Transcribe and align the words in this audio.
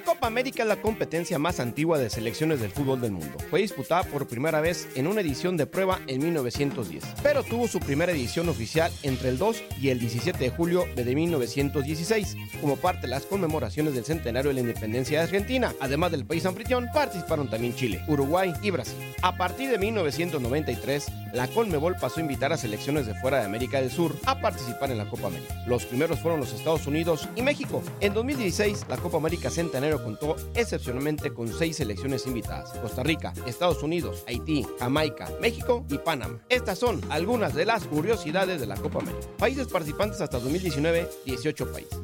La 0.00 0.06
Copa 0.06 0.28
América 0.28 0.62
es 0.62 0.68
la 0.70 0.80
competencia 0.80 1.38
más 1.38 1.60
antigua 1.60 1.98
de 1.98 2.08
selecciones 2.08 2.58
del 2.58 2.70
fútbol 2.70 3.02
del 3.02 3.12
mundo. 3.12 3.36
Fue 3.50 3.60
disputada 3.60 4.02
por 4.04 4.26
primera 4.26 4.62
vez 4.62 4.88
en 4.94 5.06
una 5.06 5.20
edición 5.20 5.58
de 5.58 5.66
prueba 5.66 6.00
en 6.06 6.22
1910, 6.22 7.04
pero 7.22 7.42
tuvo 7.42 7.68
su 7.68 7.80
primera 7.80 8.10
edición 8.10 8.48
oficial 8.48 8.90
entre 9.02 9.28
el 9.28 9.36
2 9.36 9.62
y 9.78 9.90
el 9.90 10.00
17 10.00 10.38
de 10.38 10.48
julio 10.48 10.86
de 10.96 11.04
1916, 11.14 12.34
como 12.62 12.78
parte 12.78 13.02
de 13.02 13.08
las 13.08 13.26
conmemoraciones 13.26 13.92
del 13.92 14.06
centenario 14.06 14.48
de 14.48 14.54
la 14.54 14.60
independencia 14.60 15.18
de 15.18 15.24
Argentina. 15.24 15.74
Además 15.80 16.12
del 16.12 16.24
país 16.24 16.46
anfitrión, 16.46 16.88
participaron 16.94 17.50
también 17.50 17.74
Chile, 17.74 18.02
Uruguay 18.08 18.54
y 18.62 18.70
Brasil. 18.70 18.96
A 19.20 19.36
partir 19.36 19.68
de 19.68 19.76
1993, 19.76 21.08
la 21.34 21.46
Conmebol 21.46 21.96
pasó 22.00 22.20
a 22.20 22.22
invitar 22.22 22.54
a 22.54 22.56
selecciones 22.56 23.06
de 23.06 23.14
fuera 23.14 23.38
de 23.38 23.44
América 23.44 23.80
del 23.80 23.90
Sur 23.90 24.16
a 24.24 24.40
participar 24.40 24.90
en 24.90 24.96
la 24.96 25.08
Copa 25.10 25.26
América. 25.26 25.62
Los 25.66 25.84
primeros 25.84 26.20
fueron 26.20 26.40
los 26.40 26.54
Estados 26.54 26.86
Unidos 26.86 27.28
y 27.36 27.42
México. 27.42 27.82
En 28.00 28.14
2016, 28.14 28.86
la 28.88 28.96
Copa 28.96 29.18
América 29.18 29.50
Centenario 29.50 29.89
contó 29.98 30.36
excepcionalmente 30.54 31.32
con 31.32 31.48
seis 31.48 31.76
selecciones 31.76 32.26
invitadas: 32.26 32.72
Costa 32.78 33.02
Rica, 33.02 33.32
Estados 33.46 33.82
Unidos, 33.82 34.24
Haití, 34.26 34.66
Jamaica, 34.78 35.28
México 35.40 35.84
y 35.88 35.98
Panamá. 35.98 36.40
Estas 36.48 36.78
son 36.78 37.00
algunas 37.10 37.54
de 37.54 37.66
las 37.66 37.84
curiosidades 37.86 38.60
de 38.60 38.66
la 38.66 38.76
Copa 38.76 39.00
América. 39.00 39.26
Países 39.38 39.66
participantes 39.66 40.20
hasta 40.20 40.38
2019, 40.38 41.08
18 41.26 41.72
países. 41.72 41.98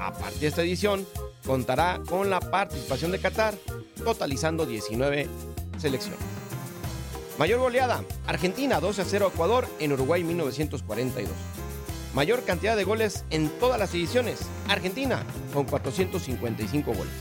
A 0.00 0.12
partir 0.12 0.40
de 0.40 0.46
esta 0.48 0.62
edición, 0.62 1.06
contará 1.46 2.00
con 2.08 2.30
la 2.30 2.40
participación 2.40 3.12
de 3.12 3.20
Qatar, 3.20 3.54
totalizando 4.04 4.66
19 4.66 5.28
selecciones. 5.78 6.20
Mayor 7.38 7.58
goleada, 7.58 8.04
Argentina 8.26 8.80
12 8.80 9.02
a 9.02 9.04
0 9.04 9.30
Ecuador 9.32 9.66
en 9.80 9.92
Uruguay 9.92 10.22
1942. 10.22 11.32
Mayor 12.14 12.44
cantidad 12.44 12.76
de 12.76 12.84
goles 12.84 13.24
en 13.30 13.48
todas 13.58 13.76
las 13.76 13.92
ediciones, 13.92 14.38
Argentina 14.68 15.24
con 15.52 15.64
455 15.64 16.94
goles. 16.94 17.12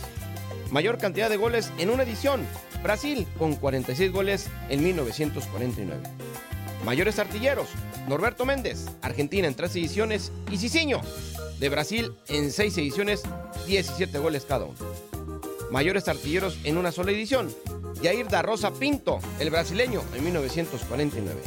Mayor 0.70 1.00
cantidad 1.00 1.32
de 1.32 1.38
goles 1.38 1.72
en 1.80 1.90
una 1.90 2.04
edición, 2.04 2.46
Brasil 2.84 3.26
con 3.40 3.56
46 3.56 4.12
goles 4.12 4.50
en 4.70 4.84
1949. 4.84 6.00
Mayores 6.86 7.18
artilleros, 7.18 7.70
Norberto 8.08 8.46
Méndez, 8.46 8.86
Argentina 9.02 9.48
en 9.48 9.56
tres 9.56 9.76
ediciones 9.76 10.32
y 10.52 10.58
Cicinho, 10.58 11.02
de 11.60 11.70
Brasil 11.70 12.14
en 12.28 12.52
seis 12.52 12.78
ediciones, 12.78 13.24
17 13.66 14.16
goles 14.20 14.46
cada 14.46 14.66
uno. 14.66 14.78
Mayores 15.72 16.08
artilleros 16.08 16.60
en 16.66 16.78
una 16.78 16.92
sola 16.92 17.12
edición, 17.12 17.50
Jair 18.04 18.28
da 18.28 18.44
Rosa 18.44 18.72
Pinto, 18.72 19.20
el 19.40 19.50
brasileño, 19.50 20.04
en 20.14 20.24
1949. 20.24 21.42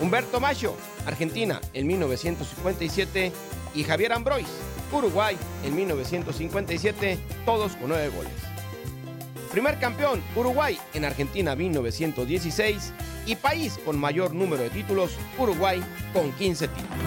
Humberto 0.00 0.38
Macho, 0.38 0.76
Argentina, 1.06 1.60
en 1.72 1.86
1957, 1.86 3.32
y 3.74 3.84
Javier 3.84 4.12
Ambrois, 4.12 4.48
Uruguay, 4.92 5.36
en 5.64 5.74
1957, 5.74 7.18
todos 7.44 7.76
con 7.76 7.88
nueve 7.88 8.08
goles. 8.08 8.32
Primer 9.50 9.78
campeón, 9.78 10.22
Uruguay, 10.36 10.78
en 10.94 11.04
Argentina 11.04 11.56
1916, 11.56 12.92
y 13.26 13.36
país 13.36 13.78
con 13.84 13.98
mayor 13.98 14.34
número 14.34 14.62
de 14.62 14.70
títulos, 14.70 15.16
Uruguay, 15.36 15.82
con 16.12 16.32
15 16.32 16.68
títulos. 16.68 16.98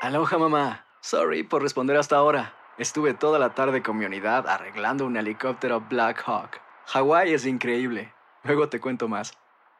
Aloha 0.00 0.38
mamá, 0.38 0.86
sorry 1.02 1.42
por 1.42 1.62
responder 1.62 1.96
hasta 1.96 2.16
ahora. 2.16 2.54
Estuve 2.78 3.12
toda 3.12 3.38
la 3.38 3.54
tarde 3.54 3.82
con 3.82 3.98
mi 3.98 4.06
unidad 4.06 4.48
arreglando 4.48 5.04
un 5.04 5.16
helicóptero 5.16 5.82
Black 5.88 6.22
Hawk. 6.26 6.60
Hawái 6.86 7.34
es 7.34 7.44
increíble. 7.44 8.12
Luego 8.42 8.68
te 8.70 8.80
cuento 8.80 9.06
más. 9.06 9.38